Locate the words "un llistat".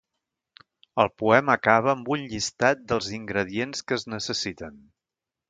2.15-2.81